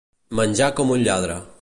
[0.39, 1.41] Menjar com un lladre.